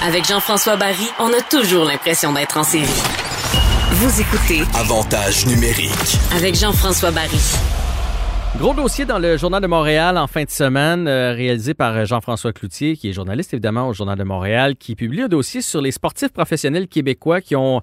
[0.00, 2.84] Avec Jean-François Barry, on a toujours l'impression d'être en série.
[3.90, 5.90] Vous écoutez Avantage numérique.
[6.36, 7.40] avec Jean-François Barry.
[8.58, 12.04] Gros dossier dans le Journal de Montréal en fin de semaine, euh, réalisé par euh,
[12.04, 15.80] Jean-François Cloutier, qui est journaliste évidemment au Journal de Montréal, qui publie un dossier sur
[15.80, 17.82] les sportifs professionnels québécois qui ont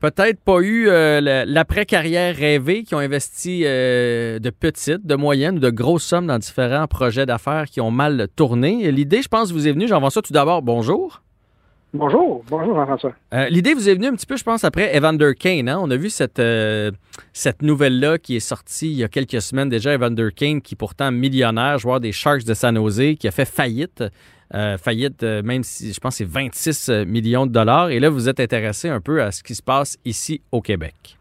[0.00, 5.60] peut-être pas eu euh, l'après-carrière rêvée, qui ont investi euh, de petites, de moyennes ou
[5.60, 8.92] de grosses sommes dans différents projets d'affaires qui ont mal tourné.
[8.92, 11.22] L'idée, je pense, vous est venue, Jean-François, tout d'abord, bonjour.
[11.94, 13.14] Bonjour, bonjour Jean-François.
[13.32, 15.68] Euh, L'idée vous est venue un petit peu, je pense, après Evander Kane.
[15.70, 15.78] hein?
[15.82, 16.90] On a vu cette, euh,
[17.32, 19.94] cette nouvelle-là qui est sortie il y a quelques semaines déjà.
[19.94, 24.04] Evander Kane, qui pourtant millionnaire, joueur des Sharks de San Jose, qui a fait faillite.
[24.54, 27.90] Euh, faillite, même si je pense c'est 26 millions de dollars.
[27.90, 31.17] Et là, vous êtes intéressé un peu à ce qui se passe ici au Québec.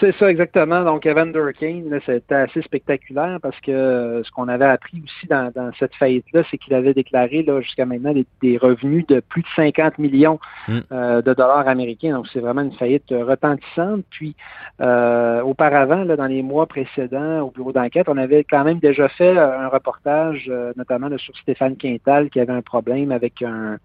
[0.00, 0.84] C'est ça exactement.
[0.84, 5.50] Donc, Evander Kane, c'était assez spectaculaire parce que euh, ce qu'on avait appris aussi dans,
[5.54, 9.42] dans cette faillite-là, c'est qu'il avait déclaré là, jusqu'à maintenant des, des revenus de plus
[9.42, 10.38] de 50 millions
[10.68, 10.78] Mm.
[10.92, 12.12] euh, de dollars américains.
[12.12, 14.04] Donc, c'est vraiment une faillite euh, retentissante.
[14.10, 14.36] Puis,
[14.80, 19.08] euh, auparavant, là, dans les mois précédents, au bureau d'enquête, on avait quand même déjà
[19.08, 23.42] fait euh, un reportage, euh, notamment là, sur Stéphane Quintal, qui avait un problème avec
[23.42, 23.78] un,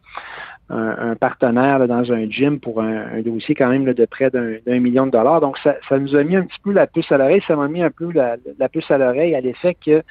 [0.70, 4.06] un, un partenaire là, dans un gym pour un, un dossier quand même là, de
[4.06, 5.42] près d'un million de dollars.
[5.42, 7.42] Donc, ça, ça nous a mis un petit peu la puce à l'oreille.
[7.48, 10.04] Ça m'a mis un peu la, la puce à l'oreille à l'effet que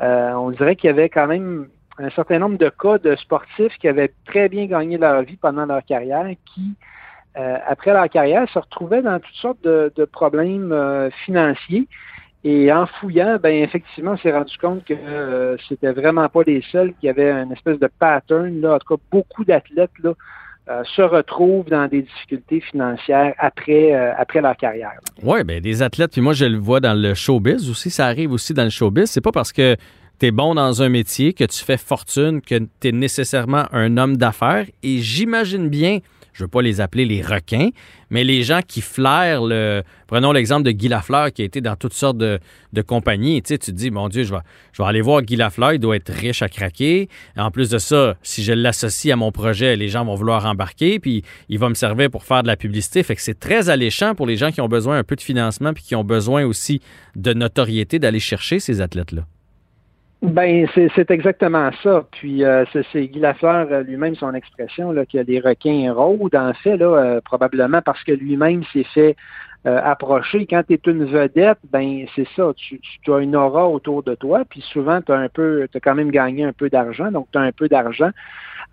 [0.00, 3.76] euh, on dirait qu'il y avait quand même un certain nombre de cas de sportifs
[3.78, 6.74] qui avaient très bien gagné leur vie pendant leur carrière, qui,
[7.38, 11.86] euh, après leur carrière, se retrouvaient dans toutes sortes de, de problèmes euh, financiers.
[12.44, 16.62] Et en fouillant, ben effectivement, on s'est rendu compte que euh, c'était vraiment pas les
[16.72, 18.60] seuls qui avaient une espèce de pattern.
[18.60, 18.74] Là.
[18.74, 19.90] En tout cas, beaucoup d'athlètes
[20.68, 24.98] euh, se retrouvent dans des difficultés financières après, euh, après leur carrière.
[25.22, 27.90] Oui, bien, des athlètes, puis moi, je le vois dans le showbiz aussi.
[27.90, 29.06] Ça arrive aussi dans le showbiz.
[29.06, 29.76] C'est pas parce que
[30.18, 33.96] tu es bon dans un métier que tu fais fortune, que tu es nécessairement un
[33.98, 34.66] homme d'affaires.
[34.82, 35.98] Et j'imagine bien,
[36.32, 37.68] je veux pas les appeler les requins,
[38.10, 39.82] mais les gens qui flairent le.
[40.06, 42.38] Prenons l'exemple de Guy Lafleur qui a été dans toutes sortes de,
[42.86, 43.42] compagnies.
[43.42, 44.40] Tu sais, te dis, mon Dieu, je vais,
[44.72, 47.08] je vais aller voir Guy Lafleur, il doit être riche à craquer.
[47.36, 50.98] En plus de ça, si je l'associe à mon projet, les gens vont vouloir embarquer,
[50.98, 53.02] puis il va me servir pour faire de la publicité.
[53.02, 55.72] Fait que c'est très alléchant pour les gens qui ont besoin un peu de financement,
[55.72, 56.80] puis qui ont besoin aussi
[57.16, 59.26] de notoriété d'aller chercher ces athlètes-là.
[60.22, 62.06] Ben, c'est exactement ça.
[62.12, 66.52] Puis euh, c'est Guy Lafleur euh, lui-même, son expression, là, que les requins rôdent, en
[66.54, 69.16] fait, là, euh, probablement parce que lui-même s'est fait
[69.66, 70.46] euh, approcher.
[70.46, 74.04] Quand tu es une vedette, ben c'est ça, tu, tu- tu as une aura autour
[74.04, 76.70] de toi, puis souvent tu as un peu, tu as quand même gagné un peu
[76.70, 78.10] d'argent, donc tu as un peu d'argent.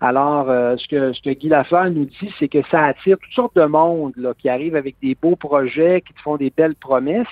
[0.00, 3.32] Alors, euh, ce, que, ce que Guy Lafleur nous dit, c'est que ça attire toutes
[3.32, 6.76] sortes de monde là, qui arrivent avec des beaux projets, qui te font des belles
[6.76, 7.26] promesses.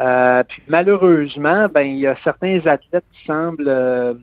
[0.00, 4.14] Euh, puis malheureusement, ben il y a certains athlètes qui semblent euh,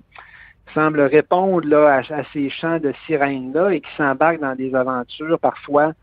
[0.73, 5.93] semblent répondre là, à, ces chants de sirènes-là et qui s'embarquent dans des aventures parfois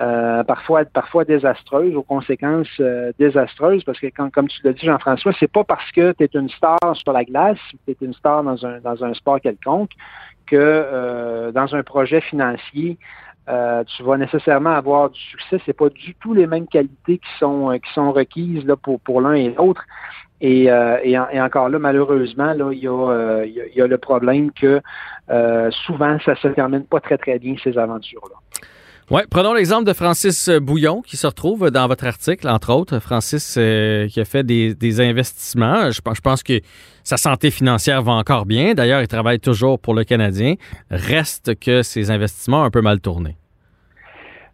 [0.00, 4.86] euh, parfois parfois désastreuses, aux conséquences euh, désastreuses, parce que quand, comme tu l'as dit,
[4.86, 8.14] Jean-François, c'est pas parce que tu es une star sur la glace, tu es une
[8.14, 9.90] star dans un dans un sport quelconque,
[10.46, 12.96] que euh, dans un projet financier,
[13.48, 15.60] euh, tu vas nécessairement avoir du succès.
[15.66, 19.00] C'est pas du tout les mêmes qualités qui sont euh, qui sont requises là pour
[19.00, 19.84] pour l'un et l'autre.
[20.44, 23.66] Et, euh, et, en- et encore là, malheureusement, là, il y a, euh, y a,
[23.76, 24.80] y a le problème que
[25.30, 28.36] euh, souvent ça se termine pas très très bien ces aventures là.
[29.10, 32.98] Ouais, prenons l'exemple de Francis Bouillon qui se retrouve dans votre article, entre autres.
[32.98, 35.90] Francis euh, qui a fait des, investissements.
[35.90, 36.60] Je, pense- je pense que
[37.04, 38.74] sa santé financière va encore bien.
[38.74, 40.54] D'ailleurs, il travaille toujours pour le Canadien.
[40.90, 43.36] Reste que ses investissements ont un peu mal tourné.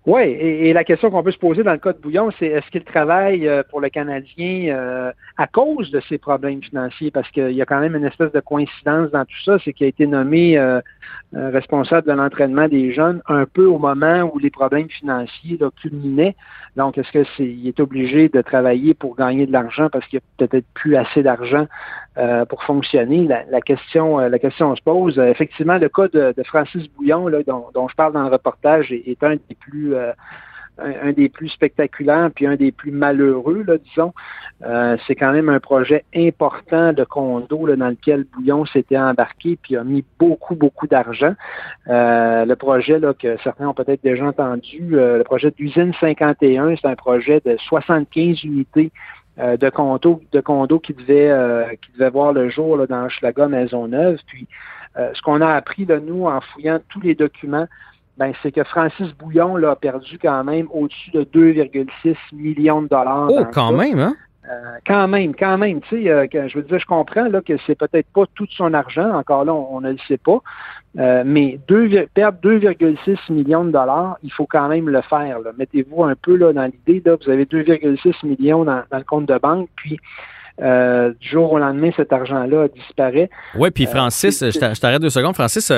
[0.08, 2.66] Oui, et, la question qu'on peut se poser dans le cas de Bouillon, c'est est-ce
[2.70, 7.10] qu'il travaille euh, pour le Canadien euh, à cause de ses problèmes financiers?
[7.10, 9.84] Parce qu'il y a quand même une espèce de coïncidence dans tout ça, c'est qu'il
[9.84, 10.80] a été nommé euh,
[11.34, 16.36] responsable de l'entraînement des jeunes un peu au moment où les problèmes financiers là, culminaient.
[16.76, 20.20] Donc, est-ce que c'est il est obligé de travailler pour gagner de l'argent parce qu'il
[20.20, 21.66] n'y a peut-être plus assez d'argent
[22.16, 23.26] euh, pour fonctionner?
[23.26, 25.18] La, la question, euh, la question se pose.
[25.18, 28.30] Euh, effectivement, le cas de, de Francis Bouillon, là, dont, dont je parle dans le
[28.30, 30.12] reportage, est, est un des plus euh,
[30.78, 34.12] un, des plus spectaculaires puis un des plus malheureux, là, disons.
[34.64, 39.58] Euh, c'est quand même un projet important de condo là, dans lequel Bouillon s'était embarqué
[39.60, 41.34] puis a mis beaucoup, beaucoup d'argent.
[41.88, 46.76] Euh, le projet là, que certains ont peut-être déjà entendu, euh, le projet d'usine 51,
[46.76, 48.90] c'est un projet de 75 unités
[49.38, 53.08] euh, de condo, de condo qui devait euh, qui devait voir le jour là, dans
[53.08, 54.18] Schlaga Maisonneuve.
[54.26, 54.48] Puis
[54.98, 57.66] euh, ce qu'on a appris là, nous en fouillant tous les documents,
[58.16, 62.88] ben, c'est que Francis Bouillon là, a perdu quand même au-dessus de 2,6 millions de
[62.88, 63.28] dollars.
[63.30, 63.76] Oh, quand ça.
[63.76, 64.16] même, hein?
[64.86, 68.06] Quand même, quand même, tu sais, je veux dire, je comprends là, que c'est peut-être
[68.14, 70.40] pas tout son argent, encore là, on, ne le sait pas,
[71.24, 75.38] mais deux, perdre 2,6 millions de dollars, il faut quand même le faire.
[75.58, 79.68] Mettez-vous un peu là, dans l'idée, vous avez 2,6 millions dans, le compte de banque,
[79.76, 79.98] puis
[80.58, 83.30] du jour au lendemain, cet argent-là disparaît.
[83.54, 85.34] Oui, puis Francis, je t'arrête deux secondes.
[85.34, 85.72] Francis,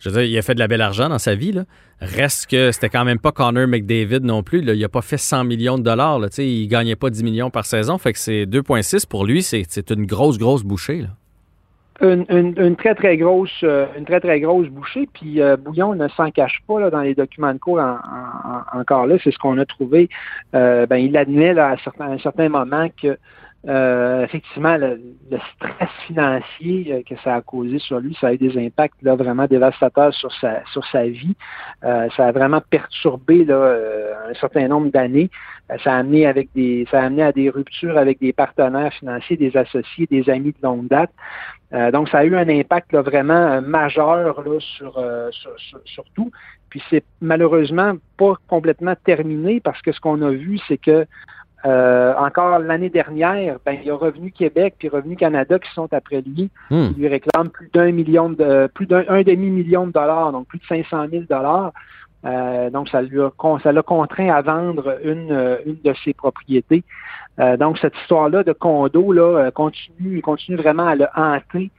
[0.00, 1.52] je veux dire, il a fait de la belle argent dans sa vie.
[1.52, 1.64] Là.
[2.00, 4.62] Reste que c'était quand même pas Connor McDavid non plus.
[4.62, 4.74] Là.
[4.74, 6.18] Il n'a pas fait 100 millions de dollars.
[6.18, 6.28] Là.
[6.38, 7.98] Il ne gagnait pas 10 millions par saison.
[7.98, 11.02] Fait que c'est 2,6 pour lui, c'est une grosse, grosse bouchée.
[11.02, 11.08] Là.
[12.00, 15.08] Une, très, très grosse, euh, une très, très grosse bouchée.
[15.12, 17.80] Puis euh, Bouillon ne s'en cache pas là, dans les documents de cours
[18.72, 19.16] encore là.
[19.24, 20.08] C'est ce qu'on a trouvé.
[20.54, 23.18] Euh, ben, il admet à, à un certain moment que
[23.68, 24.98] euh, effectivement, le,
[25.54, 29.14] stress financier euh, que ça a causé sur lui, ça a eu des impacts là,
[29.14, 31.36] vraiment dévastateurs sur sa, sur sa vie.
[31.84, 33.76] Euh, ça a vraiment perturbé là,
[34.30, 35.28] un certain nombre d'années.
[35.84, 39.36] ça a amené avec des, ça a amené à des ruptures avec des partenaires financiers,
[39.36, 41.10] des associés, des amis de longue date.
[41.92, 44.98] donc, ça a eu un impact là, vraiment majeur là, sur,
[45.84, 46.30] sur tout.
[46.70, 51.06] Puis c'est malheureusement pas complètement terminé parce que ce qu'on a vu, c'est que
[51.66, 55.92] euh, encore l'année dernière, ben, il y a Revenu Québec puis Revenu Canada qui sont
[55.92, 56.50] après lui.
[56.70, 60.66] Ils lui réclament plus d'un million de plus d'un demi-million de dollars, donc plus de
[60.66, 61.72] 500 000 dollars.
[62.24, 63.30] Euh, donc, ça lui a,
[63.62, 66.84] ça l'a contraint à vendre une, une de ses propriétés.
[67.40, 71.70] Euh, donc, cette histoire-là de condo là, continue, continue vraiment à le hanter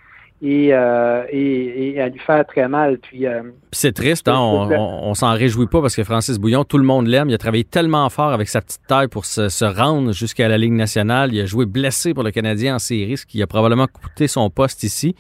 [0.42, 2.98] euh, et, et, à lui faire très mal.
[2.98, 4.40] Puis, euh, c'est triste, hein?
[4.40, 7.30] on, s'en réjouit pas parce que Francis Bouillon, tout le monde l'aime.
[7.30, 10.74] Il a travaillé tellement fort avec sa petite taille pour se, rendre jusqu'à la Ligue
[10.74, 11.34] nationale.
[11.34, 14.50] Il a joué blessé pour le Canadien en série, ce qui a probablement coûté son
[14.50, 15.16] poste ici.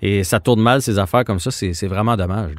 [0.00, 1.50] Et ça tourne mal, ces affaires comme ça.
[1.50, 2.54] C'est vraiment dommage.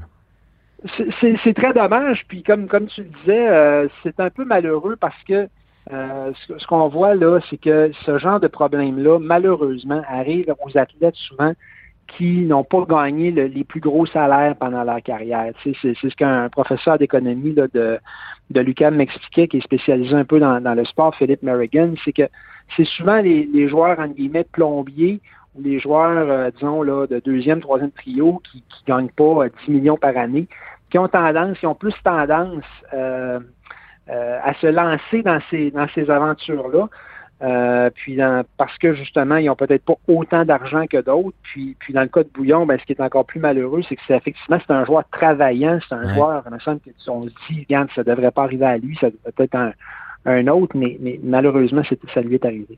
[1.20, 2.26] C'est très dommage.
[2.28, 5.48] Puis comme, comme tu le disais, euh, c'est un peu malheureux parce que
[5.90, 11.16] ce, ce qu'on voit là, c'est que ce genre de problème-là, malheureusement, arrive aux athlètes
[11.16, 11.54] souvent
[12.08, 15.54] qui n'ont pas gagné les plus gros salaires pendant leur carrière.
[15.64, 18.00] c'est, ce qu'un professeur d'économie de,
[18.50, 22.30] de l'UQAM m'expliquait, qui est spécialisé un peu dans, le sport, Philippe Merrigan, c'est que
[22.76, 25.22] c'est souvent les, joueurs, en guillemets, plombiers
[25.56, 29.52] ou les joueurs, euh, disons, là, de deuxième, troisième trio qui ne gagnent pas 10
[29.70, 30.48] euh, millions par année,
[30.90, 32.64] qui ont tendance, qui ont plus tendance
[32.94, 33.40] euh,
[34.08, 36.88] à se lancer dans ces, dans ces aventures-là.
[37.44, 38.18] Euh, puis
[38.58, 41.36] parce que justement, ils n'ont peut-être pas autant d'argent que d'autres.
[41.44, 43.98] Puis, puis dans le cas de Bouillon, ben, ce qui est encore plus malheureux, c'est
[43.98, 47.34] que c'est effectivement c'est un joueur travaillant, c'est un joueur, il me semble qu'on se
[47.50, 49.74] dit, regarde, ça ne devrait pas arriver à lui, ça devrait peut-être un,
[50.26, 51.82] un autre, mais, mais malheureusement,
[52.14, 52.78] ça lui est arrivé.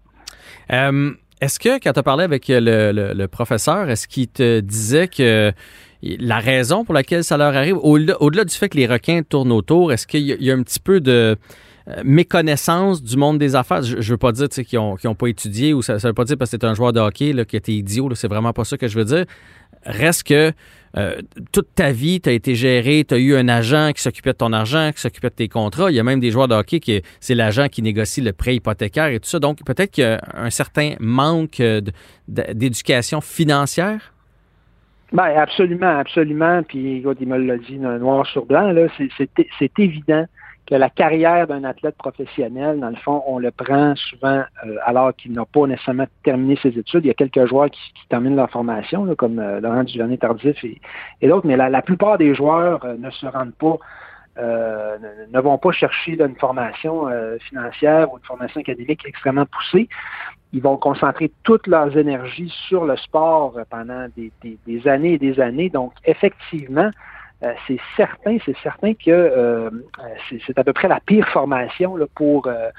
[0.72, 1.12] Euh,
[1.42, 5.52] est-ce que quand tu as parlé avec le, le, professeur, est-ce qu'il te disait que
[6.02, 9.92] la raison pour laquelle ça leur arrive, au-delà, du fait que les requins tournent autour,
[9.92, 11.38] est-ce qu'il y, a un petit peu de
[12.04, 13.84] méconnaissance du monde des affaires.
[13.84, 16.38] Je, ne veux pas dire qu'ils n'ont ont pas étudié ou ça, veut pas dire
[16.38, 18.14] parce que c'est un joueur de hockey là, qui était idiot.
[18.16, 19.26] C'est vraiment pas ça que je veux dire.
[19.86, 20.52] Reste que
[20.98, 21.22] euh,
[21.52, 24.38] toute ta vie, tu as été géré, tu as eu un agent qui s'occupait de
[24.38, 25.92] ton argent, qui s'occupait de tes contrats.
[25.92, 28.56] Il y a même des joueurs de hockey qui c'est l'agent qui négocie le prêt
[28.56, 29.40] hypothécaire et tout ça.
[29.40, 31.62] Donc peut-être qu'il y a un certain manque
[32.28, 34.14] d'éducation financière?
[35.12, 36.64] Ben absolument, absolument.
[36.64, 40.26] Puis il me l'a dit noir sur blanc, là, c'est évident
[40.68, 45.16] que la carrière d'un athlète professionnel, dans le fond, on le prend souvent euh, alors
[45.16, 47.06] qu'il n'a pas nécessairement terminé ses études.
[47.06, 47.80] Il y a quelques joueurs qui,
[48.10, 50.82] terminent leur formation, comme euh, Laurent Duvernay-Tardif et,
[51.22, 53.78] et d'autres, mais la, plupart des joueurs euh, ne se rendent pas,
[54.38, 57.08] ne, vont pas chercher une formation
[57.40, 59.88] financière ou une formation académique extrêmement poussée.
[60.52, 65.70] Ils vont concentrer toute leurs énergies sur le sport pendant des années et des années.
[65.70, 66.92] Donc, effectivement,
[67.44, 69.70] euh, c'est certain, c'est certain que euh,
[70.46, 72.70] c'est à peu près la pire formation là, pour, euh,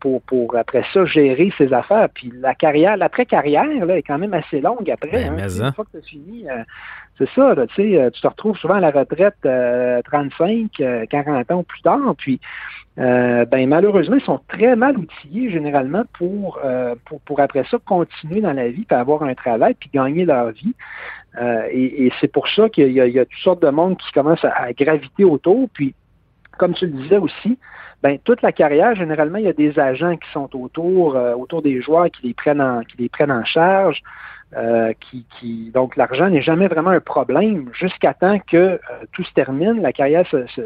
[0.00, 2.08] pour, pour après ça gérer ses affaires.
[2.12, 5.30] Puis la carrière, l'après-carrière là, est quand même assez longue après.
[5.30, 5.48] Ben, hein.
[5.48, 5.72] Une hein.
[5.72, 6.46] fois que tu as fini,
[7.16, 9.36] c'est ça, là, tu te retrouves souvent à la retraite
[10.04, 12.14] 35, 40 ans plus tard.
[12.18, 12.40] Puis
[12.96, 16.58] ben malheureusement, ils sont très mal outillés généralement pour,
[17.04, 20.50] pour, pour après ça continuer dans la vie, puis avoir un travail, puis gagner leur
[20.50, 20.74] vie.
[21.38, 24.72] Euh, et, c'est pour ça qu'il y, a toutes sortes de monde qui commencent à,
[24.72, 25.68] graviter autour.
[25.72, 25.94] Puis,
[26.58, 27.58] comme tu le disais aussi,
[28.02, 31.62] ben toute la carrière, généralement, il y a des agents qui sont autour, euh, autour
[31.62, 34.02] des joueurs qui les prennent en, qui les prennent en charge.
[34.56, 38.78] Euh, qui, qui, donc l'argent n'est jamais vraiment un problème jusqu'à temps que
[39.10, 40.60] tout se termine, la carrière se, se,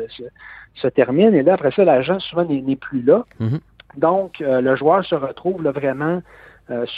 [0.75, 3.25] se, termine, et là, après ça, l'agent souvent n'est plus là.
[3.41, 3.61] Mm-hmm.
[3.97, 6.21] Donc, le joueur se retrouve là, vraiment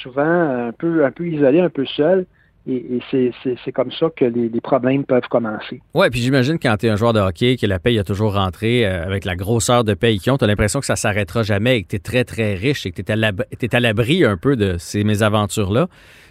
[0.03, 2.27] souvent un peu, un peu isolé, un peu seul.
[2.69, 5.81] Et, c'est comme ça que les, problèmes peuvent commencer.
[5.95, 8.35] Oui, puis j'imagine quand tu es un joueur de hockey, que la paye a toujours
[8.35, 11.43] rentré euh, avec la grosseur de paye qu'ils ont, tu as l'impression que ça s'arrêtera
[11.43, 14.37] jamais et que tu es très, très riche et que tu es à l'abri un
[14.37, 15.89] peu de ces mésaventures-là,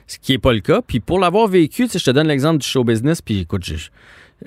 [0.08, 0.82] ce qui n'est pas le cas.
[0.82, 3.64] Puis pour l'avoir vécu, je te donne l'exemple du show business, puis écoute,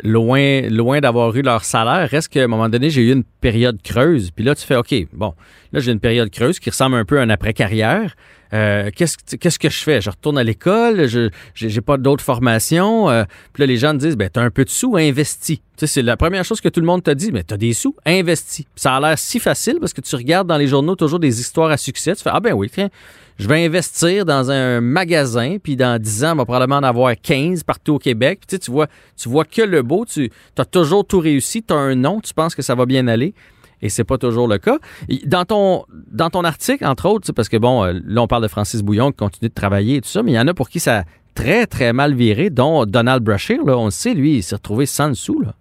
[0.02, 3.80] loin, loin d'avoir eu leur salaire, reste qu'à un moment donné, j'ai eu une période
[3.82, 4.30] creuse.
[4.30, 5.34] Puis là, tu fais, OK, bon,
[5.72, 8.14] là, j'ai une période creuse qui ressemble un peu à un après-carrière.
[8.52, 10.00] Euh, qu'est-ce, que je fais?
[10.00, 13.10] Je retourne à l'école, je n'ai pas d'autres formations?
[13.10, 15.58] Euh, puis là, les gens te disent, ben, tu as un peu de sous, investis.
[15.58, 17.56] Tu sais, c'est la première chose que tout le monde te dit, mais tu as
[17.56, 18.64] des sous, investis.
[18.76, 21.70] ça a l'air si facile parce que tu regardes dans les journaux toujours des histoires
[21.70, 22.14] à succès.
[22.14, 22.90] Tu fais, ah ben oui, tiens,
[23.38, 27.14] je vais investir dans un magasin, puis dans 10 ans, on va probablement en avoir
[27.20, 28.40] 15 partout au Québec.
[28.46, 28.86] Puis, tu, vois,
[29.16, 32.32] tu vois que le beau, tu as toujours tout réussi, tu as un nom, tu
[32.32, 33.34] penses que ça va bien aller
[33.82, 34.78] et c'est pas toujours le cas.
[35.26, 39.10] Dans ton, article, entre autres, parce que bon, euh, là, on parle de Francis Bouillon
[39.10, 41.00] qui continue de travailler et tout ça, mais il y en a pour qui ça
[41.00, 44.86] a très, très mal viré, dont Donald Brashear, on le sait, lui, il s'est retrouvé
[44.86, 45.54] sans dessous, là.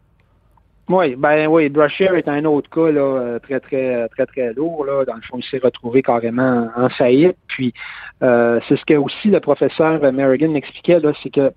[0.89, 4.85] Oui, ben oui, Brashear est un autre cas là, euh, très, très, très, très lourd.
[4.85, 5.05] Là.
[5.05, 7.37] Dans le fond, il s'est retrouvé carrément en faillite.
[7.47, 7.73] Puis
[8.21, 11.53] euh, c'est ce que aussi le professeur Merrigan m'expliquait, là, c'est que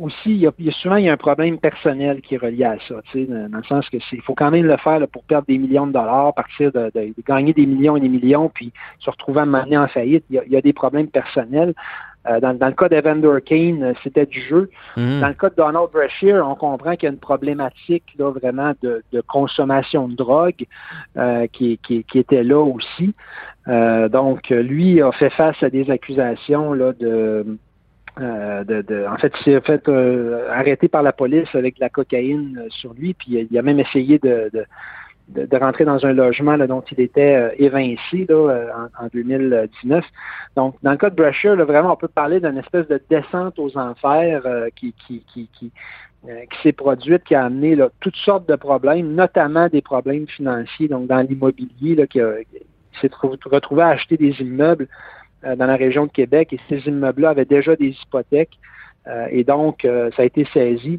[0.00, 2.76] aussi, il y, a, souvent il y a un problème personnel qui est relié à
[2.88, 5.86] ça, dans le sens que il faut quand même le faire pour perdre des millions
[5.86, 6.90] de dollars, partir de,
[7.26, 10.24] gagner des millions et des millions, puis se retrouver à mener en faillite.
[10.30, 11.74] Il y a, des problèmes personnels.
[12.26, 14.70] Euh, dans, le cas d'Evander Kane, euh, c'était du jeu.
[14.96, 15.20] Mhm.
[15.20, 18.72] Dans le cas de Donald Brashear, on comprend qu'il y a une problématique là, vraiment
[18.82, 20.66] de, consommation de drogue
[21.16, 21.78] euh, qui,
[22.14, 23.14] était là aussi.
[23.66, 27.58] donc, lui a fait face à des accusations là, de
[28.20, 31.88] euh, de, en fait, il s'est fait euh, arrêter par la police avec de la
[31.88, 34.64] cocaïne sur lui, puis il a même essayé de, de,
[35.52, 40.04] rentrer dans un logement là, dont il était évincé là, en, 2019.
[40.56, 43.76] Donc, dans le cas de Brasher, vraiment, on peut parler d'une espèce de descente aux
[43.76, 44.42] enfers
[44.74, 45.70] qui, qui, qui, qui,
[46.22, 50.88] qui s'est produite, qui a amené là, toutes sortes de problèmes, notamment des problèmes financiers,
[50.88, 52.20] donc dans l'immobilier, qui,
[52.50, 53.10] qui s'est
[53.44, 54.88] retrouvé à acheter des immeubles
[55.44, 58.58] euh, dans la région de Québec et ces immeubles-là avaient déjà des hypothèques
[59.06, 60.98] euh, et donc euh, ça a été saisi.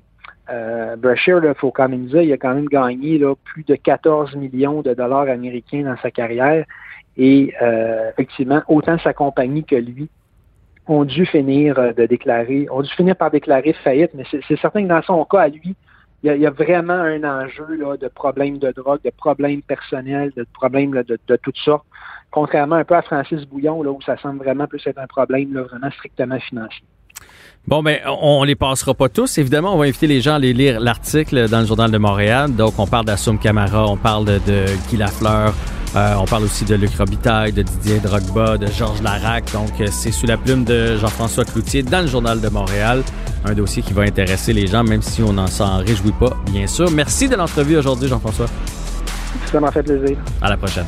[0.52, 3.76] Euh, Brashear, il faut quand même dire, il a quand même gagné là, plus de
[3.76, 6.66] 14 millions de dollars américains dans sa carrière
[7.18, 7.54] et
[8.12, 10.10] effectivement, autant sa compagnie que lui
[10.88, 14.88] ont dû finir de déclarer, ont dû finir par déclarer faillite, mais c'est certain que
[14.88, 15.76] dans son cas à lui,
[16.24, 20.46] il y, a, vraiment un enjeu là, de problèmes de drogue, de problèmes personnels, de
[20.54, 21.86] problèmes de, de, toutes sortes,
[22.30, 25.54] contrairement un peu à Francis Bouillon, là, où ça semble vraiment plus être un problème
[25.54, 26.86] là, vraiment strictement financier.
[27.68, 29.38] Bon, ben, on les passera pas tous.
[29.38, 32.56] Évidemment, on va inviter les gens à aller lire l'article dans le Journal de Montréal.
[32.56, 35.54] Donc, on parle d'Assoum Camara, on parle de, de Guy Lafleur,
[35.96, 39.52] euh, on parle aussi de Luc Robitaille, de Didier Drogba, de Georges Larac.
[39.54, 43.04] Donc, euh, c'est sous la plume de Jean-François Cloutier dans le Journal de Montréal.
[43.46, 46.68] Un dossier qui va intéresser les gens, même si on n'en s'en réjouit pas, bien
[46.68, 46.90] sûr.
[46.92, 48.48] Merci de l'entrevue aujourd'hui, Jean-François.
[49.52, 50.18] Ça m'a fait plaisir.
[50.42, 50.86] À la prochaine.